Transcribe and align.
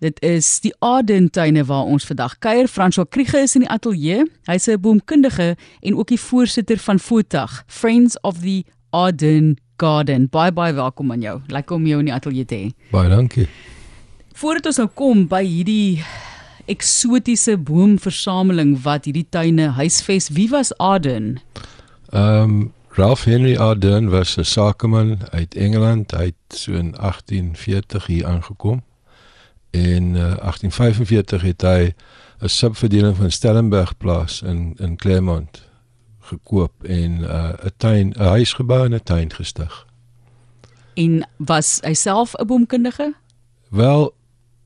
Dit 0.00 0.22
is 0.24 0.46
die 0.64 0.72
Adentuine 0.80 1.60
waar 1.68 1.84
ons 1.84 2.06
vandag 2.08 2.38
kuier. 2.40 2.68
François 2.72 3.04
Kriege 3.04 3.42
is 3.44 3.52
in 3.58 3.66
die 3.66 3.68
ateljee. 3.68 4.22
Hy's 4.48 4.66
'n 4.68 4.80
boomkundige 4.80 5.56
en 5.80 5.96
ook 5.96 6.08
die 6.08 6.20
voorsitter 6.20 6.78
van 6.78 6.98
Fotag, 6.98 7.64
Friends 7.66 8.20
of 8.20 8.38
the 8.40 8.64
Aden 8.90 9.58
Garden. 9.76 10.28
Baie 10.30 10.52
baie 10.52 10.72
welkom 10.72 11.12
aan 11.12 11.20
jou. 11.20 11.40
Lekker 11.46 11.76
om 11.76 11.86
jou 11.86 11.98
in 11.98 12.04
die 12.04 12.14
ateljee 12.14 12.44
te 12.44 12.54
hê. 12.54 12.70
Baie 12.90 13.08
dankie. 13.08 13.46
Voordat 14.32 14.66
ons 14.66 14.76
nou 14.76 14.88
kom 14.94 15.28
by 15.28 15.44
hierdie 15.44 16.02
eksotiese 16.64 17.58
boomversameling 17.58 18.82
wat 18.82 19.04
hierdie 19.04 19.26
tuine 19.28 19.68
huisves, 19.68 20.28
wie 20.28 20.48
was 20.48 20.72
Aden? 20.78 21.40
Ehm 22.12 22.42
um, 22.42 22.72
Ralph 22.92 23.24
Henry 23.24 23.56
Aden 23.56 24.10
was 24.10 24.38
'n 24.38 24.44
sakeman 24.44 25.18
uit 25.30 25.54
Engeland. 25.54 26.10
Hy 26.10 26.24
het 26.24 26.58
so 26.58 26.72
in 26.72 26.94
1840 26.96 28.06
hier 28.06 28.26
aangekom. 28.26 28.82
In 29.70 30.14
uh, 30.14 30.22
1845 30.22 31.42
het 31.42 31.62
hy 31.62 31.92
'n 32.40 32.48
subverdeling 32.48 33.16
van 33.16 33.30
Stellenberg 33.30 33.96
plaas 33.96 34.42
in 34.42 34.74
in 34.78 34.96
Claremont 34.96 35.68
gekoop 36.20 36.72
en 36.82 37.20
'n 37.20 37.22
uh, 37.22 37.48
'n 37.64 37.72
tuin, 37.76 38.14
'n 38.16 38.22
huis 38.22 38.52
gebou 38.52 38.84
en 38.84 38.94
'n 38.94 39.02
tuin 39.02 39.32
gestig. 39.32 39.86
En 40.94 41.28
was 41.36 41.78
hy 41.82 41.94
self 41.94 42.34
'n 42.34 42.46
boomkundige? 42.46 43.14
Wel 43.68 44.14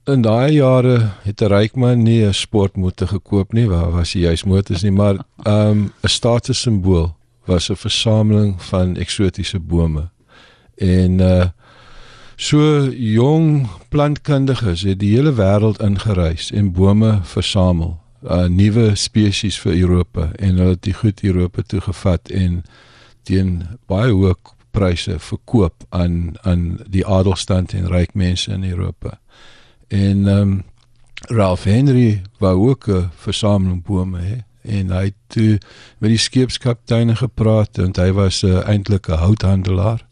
in 0.05 0.23
daai 0.23 0.53
jare 0.53 1.11
het 1.23 1.41
'n 1.41 1.47
ryk 1.47 1.75
man 1.75 2.03
nie 2.03 2.25
'n 2.25 2.35
sportmotor 2.35 3.09
gekoop 3.09 3.53
nie, 3.53 3.69
waar 3.69 3.91
was 3.91 4.13
hy 4.13 4.21
juis 4.21 4.45
motors 4.45 4.83
nie, 4.83 4.93
maar 4.93 5.17
ehm, 5.43 5.79
'n 5.79 5.93
um, 5.93 5.93
statussimbool 6.03 7.17
was 7.45 7.71
'n 7.71 7.77
versameling 7.77 8.63
van 8.63 8.97
eksotiese 8.97 9.61
bome. 9.61 10.11
En 10.77 11.21
uh 11.21 11.47
so 12.37 12.91
jong 12.91 13.69
plantkundiges 13.89 14.83
het 14.83 14.99
die 14.99 15.15
hele 15.17 15.35
wêreld 15.35 15.81
ingereis 15.83 16.51
en 16.51 16.73
bome 16.73 17.21
versamel, 17.23 17.97
uh 18.23 18.47
nuwe 18.49 18.95
spesies 18.97 19.59
vir 19.61 19.75
Europa 19.75 20.31
en 20.39 20.57
hulle 20.57 20.77
het 20.77 20.83
die 20.83 20.97
goed 20.97 21.23
Europa 21.23 21.63
toe 21.63 21.81
gevat 21.81 22.31
en 22.31 22.63
teen 23.23 23.63
baie 23.87 24.13
hoë 24.13 24.35
pryse 24.75 25.19
verkoop 25.19 25.85
aan 25.89 26.35
aan 26.43 26.79
die 26.91 27.07
adelstand 27.07 27.73
en 27.73 27.89
ryk 27.89 28.15
mense 28.15 28.53
in 28.53 28.65
Europa. 28.65 29.19
En 29.89 30.29
ehm 30.29 30.41
um, 30.41 30.63
Ralph 31.29 31.65
Henry 31.65 32.23
wou 32.39 32.69
ook 32.69 32.89
'n 32.89 33.11
versameling 33.17 33.85
bome 33.85 34.21
hê 34.21 34.45
en 34.63 34.91
hy 34.91 35.05
het 35.05 35.21
toe 35.27 35.59
met 35.99 36.11
die 36.11 36.19
skeepskapteine 36.19 37.17
gepraat 37.17 37.79
en 37.79 37.93
hy 37.97 38.13
was 38.13 38.43
'n 38.43 38.47
uh, 38.47 38.69
eintlik 38.69 39.09
'n 39.09 39.23
houthandelaar 39.25 40.07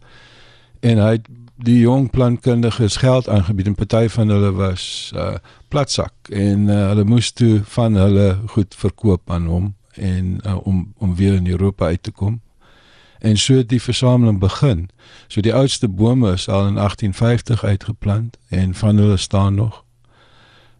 en 0.80 0.98
hy 0.98 1.10
het 1.10 1.28
die 1.62 1.78
jong 1.78 2.10
plantkundiges 2.10 2.96
geld 2.96 3.28
aangebied 3.28 3.66
en 3.66 3.74
party 3.74 4.08
van 4.08 4.28
hulle 4.28 4.50
was 4.58 5.12
uh, 5.14 5.34
platsak 5.68 6.12
en 6.28 6.66
uh, 6.68 6.88
hulle 6.90 7.04
moes 7.04 7.30
toe 7.32 7.60
van 7.74 7.94
hulle 7.94 8.38
goed 8.54 8.74
verkoop 8.74 9.30
aan 9.30 9.46
hom 9.46 9.68
en 9.94 10.38
uh, 10.46 10.56
om 10.66 10.94
om 10.98 11.14
weer 11.14 11.34
in 11.34 11.46
Europa 11.46 11.86
uit 11.86 12.02
te 12.02 12.10
kom. 12.10 12.40
En 13.18 13.36
so 13.38 13.54
het 13.54 13.68
die 13.68 13.82
versameling 13.82 14.38
begin. 14.38 14.88
So 15.28 15.40
die 15.40 15.54
oudste 15.54 15.88
bome 15.88 16.32
is 16.32 16.48
al 16.48 16.66
in 16.66 16.74
1850 16.74 17.64
uitgeplant 17.64 18.38
en 18.48 18.74
van 18.74 18.96
hulle 18.96 19.16
staan 19.16 19.54
nog. 19.54 19.84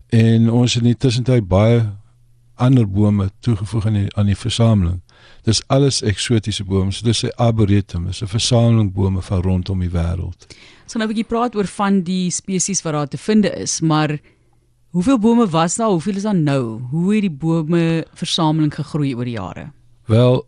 En 0.08 0.50
ons 0.50 0.75
het 0.75 0.83
in 0.83 0.88
die 0.88 0.98
tussentyd 0.98 1.48
baie 1.48 1.92
ander 2.55 2.91
bome 2.91 3.30
toegevoeg 3.41 3.86
aan 3.86 3.92
die 3.92 4.16
aan 4.16 4.27
die 4.27 4.36
versameling. 4.36 5.00
Dis 5.42 5.62
alles 5.67 6.03
eksotiese 6.03 6.65
bome. 6.65 6.92
So 6.92 7.05
dis 7.05 7.25
'n 7.25 7.31
arboretum, 7.37 8.09
is 8.09 8.23
'n 8.23 8.27
versameling 8.27 8.92
bome 8.92 9.23
van 9.23 9.42
rondom 9.42 9.81
die 9.81 9.91
wêreld. 9.91 10.47
So 10.87 10.98
nou 10.98 11.09
'n 11.09 11.15
bietjie 11.15 11.28
praat 11.28 11.56
oor 11.56 11.67
van 11.67 12.03
die 12.03 12.31
spesies 12.31 12.83
wat 12.83 12.92
daar 12.92 13.09
te 13.09 13.19
vind 13.19 13.45
is, 13.45 13.81
maar 13.81 14.19
hoeveel 14.91 15.19
bome 15.19 15.48
was 15.48 15.77
daar? 15.77 15.89
Hoeveel 15.89 16.17
is 16.17 16.23
daar 16.23 16.34
nou? 16.34 16.81
Hoe 16.91 17.12
het 17.12 17.20
die 17.20 17.31
bome 17.31 18.06
versameling 18.15 18.75
gegroei 18.75 19.15
oor 19.15 19.25
die 19.25 19.39
jare? 19.39 19.73
Wel, 20.06 20.47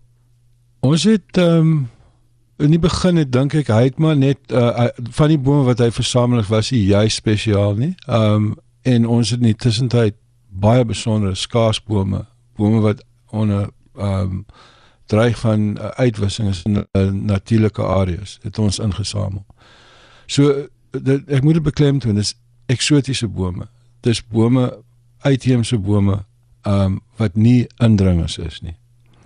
ons 0.81 1.03
het 1.03 1.37
ehm 1.37 1.59
um, 1.59 1.89
in 2.59 2.71
die 2.71 2.79
begin 2.79 3.17
het 3.17 3.33
dink 3.33 3.55
ek 3.55 3.67
hy 3.67 3.83
het 3.89 3.99
maar 3.99 4.17
net 4.17 4.39
uh, 4.53 4.87
van 5.11 5.29
die 5.29 5.39
bome 5.39 5.65
wat 5.67 5.79
hy 5.79 5.91
versamel 5.91 6.43
was 6.49 6.71
hy 6.71 6.85
juist 6.87 7.17
spesiaal 7.17 7.75
nie. 7.75 7.95
Ehm 8.07 8.35
um, 8.35 8.55
en 8.85 9.07
ons 9.09 9.31
het 9.31 9.41
in 9.41 9.47
die 9.47 9.57
tussentyd 9.57 10.15
baie 10.61 10.85
besondere 10.85 11.35
skaarsbome, 11.35 12.27
bome 12.57 12.83
wat 12.85 13.01
onder 13.33 13.71
ehm 13.97 14.21
um, 14.21 14.47
dreig 15.07 15.39
van 15.39 15.61
uh, 15.61 15.87
uitwissing 15.87 16.49
is 16.49 16.63
in 16.63 16.87
uh, 16.93 17.11
natuurlike 17.11 17.83
areas 17.83 18.39
het 18.43 18.59
ons 18.59 18.79
ingesamel. 18.79 19.45
So 20.27 20.67
dit, 20.91 21.29
ek 21.29 21.43
moet 21.43 21.59
dit 21.59 21.63
beklemtoon, 21.63 22.15
dis 22.17 22.33
eksotiese 22.73 23.29
bome. 23.29 23.69
Dis 24.01 24.23
bome 24.25 24.71
uitheemse 25.19 25.79
bome 25.79 26.23
ehm 26.63 26.81
um, 26.81 27.01
wat 27.17 27.37
nie 27.37 27.67
indringers 27.77 28.39
is 28.39 28.61
nie. 28.61 28.77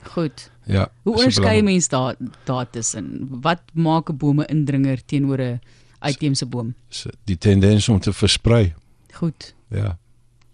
Goed. 0.02 0.50
Ja. 0.66 0.88
Hoe 1.02 1.14
onderskei 1.14 1.62
mens 1.62 1.88
daar 1.88 2.16
daar 2.44 2.70
tussen? 2.70 3.28
Wat 3.40 3.62
maak 3.72 4.10
'n 4.10 4.16
bome 4.16 4.46
indringer 4.46 5.04
teenoor 5.04 5.38
'n 5.38 5.60
uitheemse 5.98 6.46
boom? 6.46 6.74
Die 7.24 7.38
tendens 7.38 7.88
om 7.88 8.00
te 8.00 8.12
versprei. 8.12 8.74
Goed. 9.12 9.54
Ja 9.70 9.98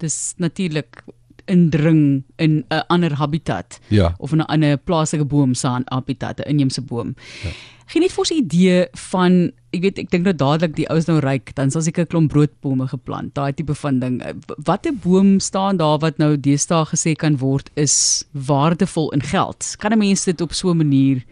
dis 0.04 0.34
natuurlik 0.36 1.04
indring 1.46 2.24
in 2.36 2.64
'n 2.68 2.84
ander 2.88 3.14
habitat 3.14 3.78
ja. 3.88 4.14
of 4.18 4.32
in 4.32 4.38
'n 4.38 4.50
ander 4.50 4.76
plaaslike 4.76 5.24
boom 5.24 5.54
se 5.54 5.68
habitat, 5.84 6.40
'n 6.40 6.48
inheemse 6.48 6.80
boom. 6.80 7.14
Ja. 7.42 7.50
Geen 7.86 8.02
net 8.02 8.12
vir 8.12 8.22
ons 8.22 8.30
'n 8.32 8.40
idee 8.40 8.86
van 9.10 9.52
ek 9.70 9.80
weet 9.82 9.98
ek 9.98 10.10
dink 10.10 10.24
nou 10.24 10.34
dadelik 10.34 10.76
die 10.76 10.88
ouens 10.88 11.06
nou 11.06 11.18
ryk 11.20 11.54
dan 11.54 11.70
sal 11.70 11.82
seker 11.82 12.04
'n 12.04 12.06
klomp 12.12 12.30
broodbome 12.32 12.88
geplant. 12.88 13.34
Daai 13.34 13.52
tipe 13.52 13.74
van 13.74 13.98
ding. 13.98 14.22
Watter 14.64 14.94
boom 14.94 15.40
staan 15.40 15.76
daar 15.76 15.98
wat 15.98 16.18
nou 16.18 16.36
deesdae 16.36 16.84
gesê 16.86 17.14
kan 17.14 17.36
word 17.36 17.70
is 17.74 18.24
waardevol 18.32 19.12
in 19.12 19.22
geld? 19.22 19.76
Kan 19.78 19.92
'n 19.92 19.98
mens 19.98 20.24
dit 20.24 20.40
op 20.40 20.52
so 20.52 20.70
'n 20.70 20.76
manier 20.76 21.24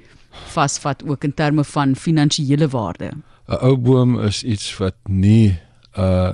vasvat 0.53 1.03
ook 1.05 1.25
in 1.25 1.35
terme 1.35 1.65
van 1.65 1.97
finansiële 1.97 2.69
waarde? 2.69 3.11
'n 3.49 3.59
Ou 3.63 3.77
boom 3.77 4.21
is 4.21 4.45
iets 4.45 4.77
wat 4.79 4.97
nie 5.09 5.59
uh 5.97 6.33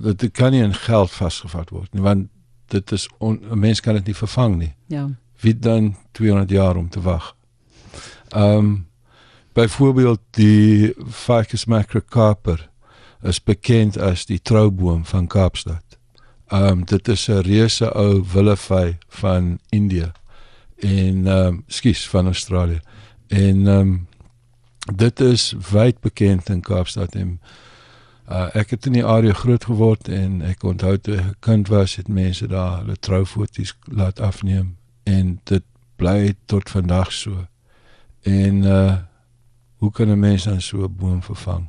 dat 0.00 0.18
dit 0.18 0.32
kan 0.32 0.52
nie 0.52 0.62
in 0.62 0.74
geld 0.74 1.10
vasgevat 1.10 1.70
word 1.70 1.94
nie 1.94 2.02
want 2.02 2.28
dit 2.70 2.92
is 2.92 3.08
'n 3.18 3.58
mens 3.58 3.80
kan 3.80 3.94
dit 3.94 4.06
nie 4.06 4.16
vervang 4.16 4.56
nie. 4.56 4.74
Ja. 4.86 5.10
Wie 5.40 5.58
dan 5.58 5.96
200 6.12 6.50
jaar 6.50 6.76
om 6.76 6.88
te 6.88 7.00
wag. 7.00 7.36
Ehm 8.28 8.56
um, 8.56 8.86
byvoorbeeld 9.52 10.20
die 10.30 10.94
Ficus 11.08 11.64
macrocarper 11.64 12.70
is 13.22 13.42
bekend 13.42 13.98
as 13.98 14.26
die 14.26 14.42
trouboom 14.42 15.04
van 15.04 15.26
Kaapstad. 15.26 15.84
Ehm 16.46 16.66
um, 16.66 16.84
dit 16.84 17.08
is 17.08 17.28
'n 17.28 17.40
reuse 17.40 17.92
ou 17.92 18.24
willevy 18.32 18.96
van 19.08 19.58
Indië 19.68 20.12
en 20.78 21.26
ehm 21.26 21.46
um, 21.46 21.64
skies 21.66 22.08
van 22.08 22.26
Australië. 22.26 22.80
En 23.26 23.66
ehm 23.66 23.78
um, 23.78 24.06
dit 24.94 25.20
is 25.20 25.54
wyd 25.70 26.00
bekend 26.00 26.48
in 26.48 26.60
Kaapstad 26.60 27.14
en 27.14 27.40
Uh, 28.30 28.46
ek 28.54 28.70
het 28.70 28.86
in 28.86 28.94
die 28.94 29.04
area 29.04 29.32
groot 29.34 29.64
geword 29.66 30.08
en 30.08 30.36
ek 30.46 30.62
onthou 30.62 30.94
toe 31.02 31.16
ek 31.16 31.24
'n 31.24 31.36
kind 31.42 31.68
was 31.68 31.96
het 31.98 32.08
mense 32.08 32.46
daar 32.46 32.78
hulle 32.78 32.96
troufoto's 32.96 33.74
laat 33.90 34.20
afneem 34.20 34.76
en 35.02 35.40
dit 35.44 35.64
bly 35.96 36.34
tot 36.46 36.70
vandag 36.70 37.12
so. 37.12 37.46
En 38.22 38.62
uh 38.62 38.96
hoe 39.80 39.90
kan 39.90 40.08
'n 40.10 40.18
mens 40.18 40.44
dan 40.44 40.60
so 40.60 40.84
'n 40.84 40.96
boom 40.96 41.22
vervang? 41.22 41.66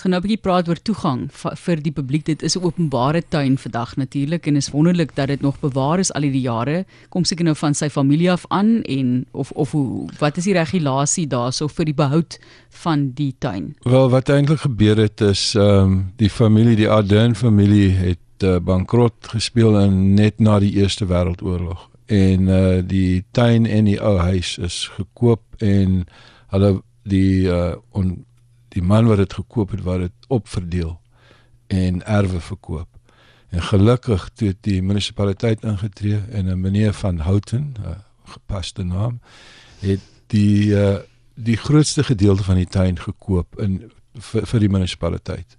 Ons 0.00 0.08
gaan 0.08 0.16
nou 0.16 0.24
'n 0.24 0.28
bietjie 0.28 0.48
praat 0.48 0.68
oor 0.68 0.80
toegang 0.80 1.28
vir 1.30 1.80
die 1.82 1.92
publiek. 1.92 2.24
Dit 2.24 2.42
is 2.42 2.56
'n 2.56 2.64
openbare 2.64 3.22
tuin 3.28 3.58
vandag 3.58 3.96
natuurlik 3.96 4.46
en 4.46 4.56
is 4.56 4.70
wonderlik 4.70 5.14
dat 5.14 5.28
dit 5.28 5.40
nog 5.40 5.60
bewaar 5.60 5.98
is 5.98 6.12
al 6.12 6.22
hierdie 6.22 6.40
jare. 6.40 6.86
Kom 7.10 7.24
seker 7.24 7.44
nou 7.44 7.54
van 7.54 7.74
sy 7.74 7.90
familie 7.90 8.32
af 8.32 8.44
aan 8.48 8.82
en 8.82 9.26
of 9.32 9.50
of 9.50 9.72
hoe 9.72 10.08
wat 10.18 10.36
is 10.36 10.44
die 10.44 10.54
regulasie 10.54 11.26
daarso 11.26 11.68
vir 11.68 11.84
die 11.84 11.94
behoud 11.94 12.38
van 12.70 13.10
die 13.14 13.34
tuin? 13.38 13.76
Wel 13.82 14.10
wat 14.10 14.28
eintlik 14.28 14.60
gebeur 14.60 14.96
het 14.96 15.20
is 15.20 15.54
ehm 15.54 15.82
um, 15.82 16.12
die 16.16 16.30
familie, 16.30 16.76
die 16.76 16.88
Ardern 16.88 17.34
familie 17.34 17.90
het 17.90 18.42
uh, 18.42 18.56
bankrot 18.58 19.28
gespeel 19.28 19.80
in 19.80 20.14
net 20.14 20.40
na 20.40 20.58
die 20.58 20.72
Eerste 20.72 21.06
Wêreldoorlog 21.06 21.88
en 22.06 22.48
uh 22.48 22.82
die 22.86 23.24
tuin 23.32 23.66
en 23.66 23.84
die 23.84 24.00
ou 24.00 24.16
huis 24.18 24.58
is 24.58 24.90
gekoop 24.96 25.42
en 25.58 26.06
hulle 26.48 26.82
die 27.02 27.44
uh 27.44 27.74
on, 27.90 28.24
die 28.74 28.82
man 28.82 29.06
wat 29.10 29.20
dit 29.22 29.32
gekoop 29.32 29.70
het, 29.74 29.82
wat 29.82 30.04
dit 30.06 30.28
opverdeel 30.28 31.00
en 31.66 32.02
erwe 32.06 32.40
verkoop. 32.40 32.88
En 33.50 33.62
gelukkig 33.62 34.28
toe 34.34 34.54
die 34.66 34.82
munisipaliteit 34.82 35.64
ingetree 35.66 36.20
en 36.30 36.46
'n 36.46 36.60
meneer 36.60 36.92
van 36.92 37.18
Houten, 37.18 37.74
'n 37.78 38.02
gepaste 38.24 38.82
naam, 38.82 39.20
het 39.80 40.00
die 40.26 40.66
uh, 40.66 40.96
die 41.34 41.56
grootste 41.56 42.04
gedeelte 42.04 42.42
van 42.42 42.54
die 42.54 42.66
tuin 42.66 42.98
gekoop 42.98 43.60
in 43.60 43.90
vir, 44.14 44.46
vir 44.46 44.60
die 44.60 44.68
munisipaliteit. 44.68 45.56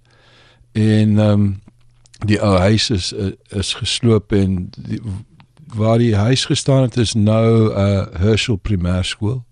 En 0.72 1.18
ehm 1.18 1.30
um, 1.30 1.60
die 2.24 2.40
ou 2.40 2.56
huis 2.58 2.90
is 2.90 3.12
uh, 3.12 3.32
is 3.48 3.74
gesloop 3.74 4.32
en 4.32 4.70
die, 4.78 5.00
waar 5.74 5.98
die 5.98 6.14
huis 6.16 6.44
gestaan 6.44 6.82
het 6.82 6.96
is 6.96 7.12
nou 7.12 7.72
'n 7.72 7.78
uh, 7.78 8.06
Herschel 8.20 8.60
Primêrskool 8.68 9.42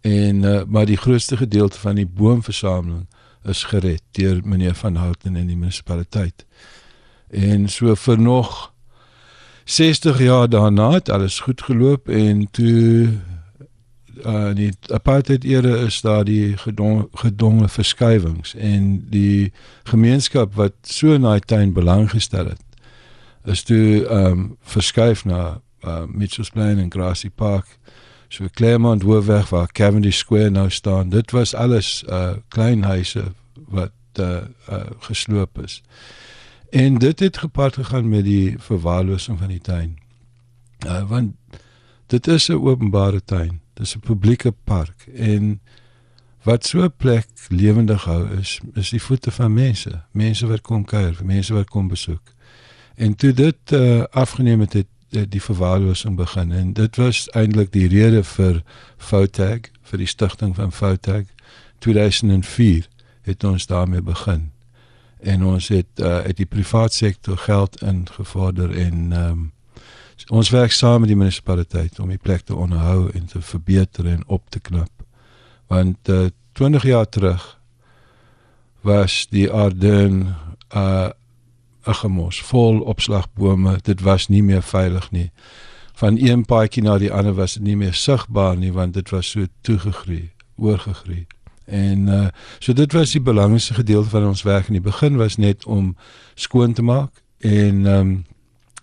en 0.00 0.42
uh, 0.42 0.62
maar 0.66 0.86
die 0.86 0.96
grootste 0.96 1.36
gedeelte 1.36 1.78
van 1.78 1.94
die 1.94 2.06
boomversameling 2.06 3.06
is 3.42 3.64
gered 3.64 4.02
deur 4.10 4.40
meneer 4.44 4.74
van 4.74 4.94
Houten 4.94 5.36
in 5.36 5.46
die 5.46 5.56
munisipaliteit. 5.56 6.46
En 7.28 7.68
so 7.68 7.94
vir 7.94 8.20
nog 8.20 8.72
60 9.64 10.18
jaar 10.18 10.48
daarna 10.48 10.90
het 10.90 11.08
alles 11.08 11.40
goed 11.40 11.62
geloop 11.62 12.08
en 12.08 12.50
toe 12.50 13.08
uh 14.26 14.54
die 14.54 14.72
apartheid 14.90 15.44
era 15.44 15.76
is 15.86 16.00
daar 16.00 16.24
die 16.24 16.56
gedong, 16.56 17.06
gedonge 17.12 17.68
verskywings 17.68 18.54
en 18.54 19.04
die 19.10 19.52
gemeenskap 19.84 20.54
wat 20.54 20.74
so 20.82 21.12
in 21.14 21.22
daai 21.22 21.40
tuin 21.40 21.72
belang 21.72 22.10
gestel 22.10 22.48
het 22.48 22.64
is 23.44 23.62
toe 23.62 24.08
um 24.10 24.56
verskuif 24.62 25.24
na 25.24 25.60
uh 25.84 26.02
Mitchells 26.08 26.50
Plain 26.50 26.78
en 26.78 26.90
Grassy 26.90 27.30
Park 27.30 27.78
so 28.28 28.46
Claremont 28.52 29.02
Hoofweg 29.02 29.48
waar 29.48 29.72
Cavendish 29.72 30.18
Square 30.18 30.50
nou 30.50 30.70
staan 30.70 31.08
dit 31.08 31.30
was 31.30 31.54
alles 31.54 32.04
uh 32.08 32.30
klein 32.48 32.82
huise 32.82 33.24
wat 33.68 33.92
uh, 34.20 34.36
uh 34.70 34.82
gesloop 34.98 35.62
is. 35.62 35.82
En 36.70 36.98
dit 36.98 37.20
het 37.20 37.38
gepaard 37.38 37.74
gegaan 37.74 38.08
met 38.08 38.24
die 38.24 38.54
verwaarlosing 38.58 39.38
van 39.38 39.48
die 39.48 39.60
tuin. 39.60 39.98
Uh 40.86 41.08
want 41.08 41.34
dit 42.06 42.26
is 42.26 42.48
'n 42.48 42.52
openbare 42.52 43.24
tuin. 43.24 43.60
Dis 43.74 43.96
'n 43.96 44.00
publieke 44.00 44.54
park. 44.64 45.06
En 45.14 45.60
wat 46.42 46.66
so 46.66 46.82
'n 46.82 46.92
plek 46.96 47.26
lewendig 47.48 48.04
hou 48.04 48.28
is 48.38 48.60
is 48.74 48.90
die 48.90 49.02
voete 49.02 49.30
van 49.30 49.52
mense. 49.52 50.02
Mense 50.10 50.46
wat 50.46 50.60
kom 50.60 50.84
kuier 50.84 51.16
mense 51.22 51.54
wat 51.54 51.68
kom 51.68 51.88
besoek. 51.88 52.22
En 52.94 53.14
toe 53.14 53.32
dit 53.32 53.72
uh, 53.72 54.02
afgeneem 54.10 54.60
het, 54.60 54.72
het 54.72 54.86
die, 55.08 55.42
verwaarlosing 55.42 56.16
begin. 56.16 56.52
En 56.52 56.72
dit 56.72 56.96
was 56.96 57.28
eintlik 57.30 57.72
die 57.72 57.88
rede 57.88 58.22
vir 58.24 58.62
Foutag 58.96 59.70
vir 59.82 59.98
die 59.98 60.06
stigting 60.06 60.54
van 60.56 60.72
Foutag 60.72 61.24
2004 61.78 62.88
het 63.22 63.44
ons 63.44 63.66
daarmee 63.66 64.02
begin. 64.02 64.50
En 65.20 65.44
ons 65.44 65.68
het 65.68 66.00
uh, 66.00 66.18
uit 66.18 66.36
die 66.36 66.46
private 66.46 66.94
sektor 66.94 67.38
geld 67.38 67.82
ingevorder 67.82 68.74
en 68.76 69.12
um, 69.12 69.52
ons 70.28 70.50
werk 70.50 70.72
saam 70.72 71.00
met 71.00 71.12
die 71.12 71.18
munisipaliteit 71.18 71.98
om 71.98 72.08
die 72.08 72.20
plek 72.22 72.44
te 72.44 72.54
onderhou 72.54 73.10
en 73.14 73.26
te 73.26 73.40
verbeter 73.42 74.06
en 74.06 74.22
op 74.26 74.50
te 74.50 74.60
knap. 74.60 74.90
Want 75.66 76.08
uh, 76.08 76.26
20 76.52 76.82
jaar 76.82 77.08
terug 77.08 77.58
was 78.80 79.26
die 79.30 79.50
Arden 79.50 80.36
uh 80.74 81.08
'n 81.88 81.94
gemos 81.94 82.42
vol 82.42 82.80
opslagbome. 82.80 83.78
Dit 83.82 84.00
was 84.00 84.28
nie 84.28 84.42
meer 84.42 84.62
veilig 84.62 85.10
nie. 85.10 85.30
Van 85.94 86.18
een 86.18 86.44
paadjie 86.44 86.82
na 86.82 86.98
die 86.98 87.12
ander 87.12 87.34
was 87.34 87.54
dit 87.54 87.62
nie 87.62 87.76
meer 87.76 87.94
sigbaar 87.94 88.56
nie 88.56 88.72
want 88.72 88.94
dit 88.94 89.10
was 89.10 89.30
so 89.30 89.46
toegegroei, 89.60 90.30
oorgegroei. 90.56 91.26
En 91.64 92.06
uh 92.06 92.26
so 92.58 92.72
dit 92.72 92.92
was 92.92 93.10
die 93.10 93.20
belangrikste 93.20 93.74
gedeelte 93.74 94.08
van 94.08 94.26
ons 94.26 94.42
werk 94.42 94.68
in 94.68 94.72
die 94.72 94.84
begin 94.84 95.16
was 95.16 95.36
net 95.36 95.64
om 95.64 95.96
skoon 96.34 96.72
te 96.72 96.82
maak 96.82 97.22
en 97.38 97.86
um, 97.86 98.24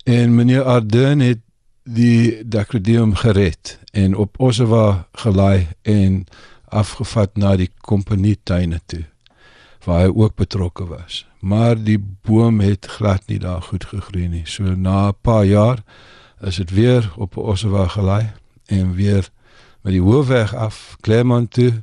En 0.05 0.35
meneer 0.35 0.63
Arden 0.63 1.21
het 1.21 1.39
die 1.85 2.49
Dacrydium 2.49 3.15
gered 3.15 3.79
en 3.93 4.17
op 4.17 4.41
Ossewa 4.41 5.09
gelaai 5.13 5.67
en 5.83 6.25
afgevat 6.65 7.37
na 7.37 7.57
die 7.57 7.71
kompanie 7.81 8.39
tuine 8.43 8.81
toe 8.87 9.05
waar 9.87 10.03
hy 10.05 10.11
ook 10.11 10.35
betrokke 10.35 10.87
was. 10.87 11.25
Maar 11.41 11.79
die 11.79 11.99
boom 12.27 12.61
het 12.61 12.87
glad 12.87 13.23
nie 13.31 13.39
daar 13.39 13.63
goed 13.63 13.85
gegroei 13.85 14.29
nie. 14.29 14.47
So 14.47 14.75
na 14.75 15.09
'n 15.09 15.19
paar 15.21 15.45
jaar 15.45 15.83
is 16.41 16.57
dit 16.57 16.71
weer 16.71 17.13
op 17.17 17.37
Ossewa 17.37 17.89
gelei 17.89 18.33
en 18.67 18.95
weer 18.95 19.31
met 19.83 19.93
die 19.93 20.03
hoofweg 20.03 20.55
af 20.55 20.97
Claremont 21.01 21.51
toe 21.51 21.83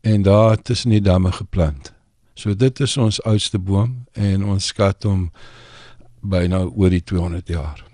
en 0.00 0.22
daar 0.22 0.62
tussen 0.62 0.90
die 0.90 1.00
damme 1.00 1.32
geplant. 1.32 1.92
So 2.34 2.56
dit 2.56 2.80
is 2.80 2.96
ons 2.96 3.22
oudste 3.22 3.58
boom 3.58 4.06
en 4.12 4.44
ons 4.44 4.66
skat 4.66 5.02
hom 5.02 5.30
byna 6.20 6.64
oor 6.64 6.90
die 6.90 7.02
200 7.04 7.48
jaar. 7.48 7.84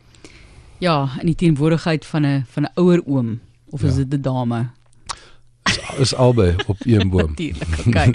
Ja, 0.78 1.08
in 1.20 1.26
die 1.26 1.34
teenwoordigheid 1.34 2.06
van 2.06 2.26
'n 2.26 2.44
van 2.48 2.62
'n 2.62 2.72
ouer 2.74 3.02
oom 3.06 3.40
of 3.70 3.82
is 3.82 3.96
ja. 3.96 4.04
dit 4.04 4.18
'n 4.18 4.22
dame? 4.22 4.70
Is 5.98 6.14
albei 6.14 6.54
op 6.66 6.76
een 6.80 7.10
boom. 7.10 7.32
Natuurlik. 7.34 7.86
Okay. 7.86 8.12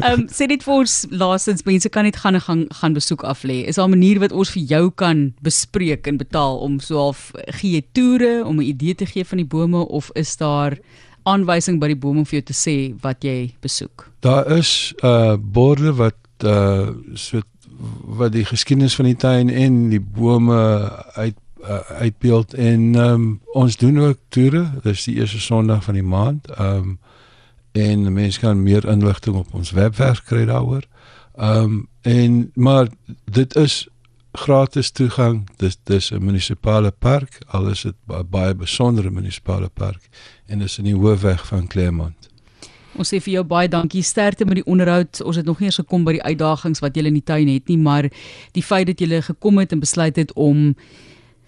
Ehm 0.00 0.20
um, 0.20 0.26
sê 0.28 0.46
dit 0.46 0.62
vir 0.62 0.74
ons 0.74 1.06
laasens 1.10 1.62
mense 1.62 1.88
kan 1.88 2.04
net 2.04 2.16
gaan 2.16 2.40
gaan 2.40 2.64
gaan 2.68 2.92
besoek 2.92 3.22
af 3.22 3.42
lê. 3.42 3.64
Is 3.64 3.74
daar 3.74 3.88
'n 3.88 3.90
manier 3.90 4.18
wat 4.18 4.32
ons 4.32 4.50
vir 4.50 4.62
jou 4.62 4.90
kan 4.94 5.34
bespreek 5.40 6.06
en 6.06 6.16
betaal 6.16 6.58
om 6.58 6.80
so 6.80 6.96
half 6.96 7.30
gee 7.60 7.84
toere 7.92 8.44
om 8.44 8.56
'n 8.56 8.68
idee 8.68 8.94
te 8.94 9.06
gee 9.06 9.24
van 9.24 9.38
die 9.38 9.46
bome 9.46 9.88
of 9.88 10.10
is 10.14 10.36
daar 10.36 10.78
aanwysing 11.22 11.80
by 11.80 11.86
die 11.86 11.98
bome 11.98 12.24
vir 12.24 12.40
jou 12.40 12.42
te 12.42 12.56
sê 12.56 12.76
wat 13.02 13.24
jy 13.24 13.54
besoek? 13.60 14.10
Daar 14.20 14.50
is 14.58 14.94
'n 15.02 15.06
uh, 15.06 15.36
borde 15.40 15.94
wat 15.94 16.14
uh 16.44 16.88
so 17.14 17.40
wat 18.04 18.32
die 18.32 18.44
geskiedenis 18.44 18.94
van 18.94 19.04
die 19.04 19.16
tuin 19.16 19.48
en 19.50 19.88
die 19.88 20.00
bome 20.00 20.90
uit 21.14 21.36
uh, 21.68 21.78
uitbeeld 21.78 22.54
en 22.54 22.94
um, 22.94 23.40
ons 23.52 23.76
doen 23.76 24.00
ook 24.00 24.18
toere. 24.28 24.70
Dis 24.82 25.04
die 25.04 25.14
eerste 25.14 25.40
Sondag 25.40 25.84
van 25.84 25.94
die 25.94 26.02
maand. 26.02 26.50
Ehm 26.50 26.76
um, 26.76 26.98
en 27.76 28.12
mense 28.12 28.40
kan 28.40 28.62
meer 28.62 28.86
inligting 28.88 29.36
op 29.36 29.54
ons 29.54 29.70
webwerf 29.70 30.22
kry 30.24 30.44
daaroor. 30.44 30.86
Ehm 31.34 31.62
um, 31.62 31.88
en 32.02 32.50
maar 32.54 32.88
dit 33.24 33.56
is 33.56 33.88
gratis 34.32 34.90
toegang. 34.90 35.48
Dis 35.56 35.76
dis 35.84 36.10
'n 36.10 36.24
munisipale 36.24 36.90
park. 36.90 37.38
Alles 37.46 37.72
is 37.72 37.82
dit 37.82 38.30
baie 38.30 38.54
besondere 38.54 39.10
munisipale 39.10 39.68
park 39.68 40.08
en 40.46 40.58
dis 40.58 40.78
in 40.78 40.84
die 40.84 40.94
hoofweg 40.94 41.46
van 41.46 41.66
Claremont. 41.66 42.28
Ons 42.96 43.12
sê 43.12 43.20
vir 43.20 43.32
jou 43.32 43.44
baie 43.44 43.68
dankie 43.68 44.02
sterkte 44.02 44.44
met 44.44 44.54
die 44.54 44.64
onderhoud. 44.64 45.20
Ons 45.22 45.36
het 45.36 45.44
nog 45.44 45.58
nie 45.58 45.68
eens 45.68 45.80
gekom 45.82 46.04
by 46.04 46.16
die 46.16 46.22
uitdagings 46.22 46.80
wat 46.80 46.96
julle 46.96 47.08
in 47.12 47.18
die 47.18 47.24
tuin 47.24 47.48
het 47.48 47.68
nie, 47.68 47.78
maar 47.78 48.08
die 48.52 48.62
feit 48.62 48.86
dat 48.86 48.98
julle 48.98 49.22
gekom 49.22 49.58
het 49.58 49.72
en 49.72 49.80
besluit 49.80 50.16
het 50.16 50.32
om 50.32 50.74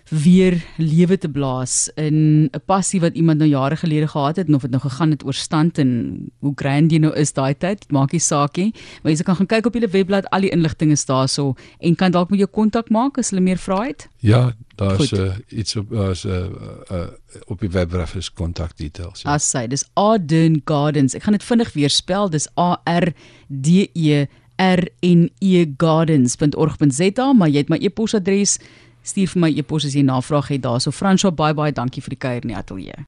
weer 0.09 0.65
lewe 0.77 1.19
te 1.19 1.29
blaas 1.29 1.91
in 1.95 2.49
'n 2.53 2.61
passie 2.65 3.01
wat 3.01 3.15
iemand 3.15 3.39
nou 3.39 3.51
jare 3.51 3.77
gelede 3.77 4.09
gehad 4.09 4.37
het 4.37 4.49
en 4.49 4.55
of 4.55 4.63
dit 4.63 4.71
nou 4.71 4.83
gegaan 4.83 5.11
het 5.11 5.25
oor 5.25 5.35
stand 5.35 5.79
en 5.79 6.21
hoe 6.39 6.53
grand 6.55 6.93
jy 6.93 6.99
nou 6.99 7.15
is 7.15 7.33
daai 7.33 7.59
tyd, 7.59 7.91
maak 7.91 8.13
nie 8.13 8.21
saak 8.21 8.57
nie. 8.57 8.75
Maar 9.03 9.13
jy 9.13 9.23
kan 9.23 9.37
gaan 9.37 9.47
kyk 9.47 9.67
op 9.67 9.75
julle 9.75 9.89
webblad, 9.89 10.31
al 10.31 10.41
die 10.41 10.51
inligting 10.51 10.91
is 10.91 11.05
daarso 11.05 11.55
en 11.79 11.95
kan 11.95 12.11
dalk 12.11 12.31
met 12.31 12.39
jou 12.39 12.51
kontak 12.51 12.91
maak 12.91 13.19
as 13.19 13.31
hulle 13.31 13.43
meer 13.43 13.59
vra 13.59 13.83
het. 13.83 14.09
Ja, 14.17 14.53
daar's 14.77 15.13
uh, 15.13 15.35
iets 15.49 15.77
op 15.77 15.91
daar's 15.91 16.25
'n 16.25 16.29
uh, 16.29 16.47
uh, 16.91 17.07
op 17.47 17.61
die 17.61 17.71
webwerf 17.71 18.15
is 18.15 18.33
kontak 18.33 18.77
details. 18.77 19.23
Ja. 19.23 19.35
As 19.35 19.51
sy, 19.51 19.67
dis 19.67 19.85
Arden 19.95 20.63
Gardens. 20.65 21.15
Ek 21.15 21.23
gaan 21.23 21.33
dit 21.33 21.45
vinnig 21.45 21.73
weer 21.73 21.91
spel. 21.91 22.31
Dis 22.31 22.49
A 22.59 22.81
R 22.85 23.13
D 23.49 23.67
E 23.93 24.27
rnegardens.org.za, 24.59 27.33
maar 27.33 27.49
jy 27.49 27.59
het 27.63 27.69
my 27.69 27.79
e-posadres. 27.81 28.59
Stuur 29.09 29.31
vir 29.33 29.41
my 29.41 29.49
e-pos 29.57 29.87
as 29.89 29.95
jy 29.97 30.03
navraag 30.05 30.51
het 30.53 30.67
daarso. 30.67 30.93
Franswa, 30.93 31.33
bye 31.33 31.55
bye, 31.57 31.73
dankie 31.73 32.05
vir 32.05 32.17
die 32.17 32.21
kuier 32.27 32.45
in 32.45 32.53
die 32.53 32.59
ateljee. 32.59 33.07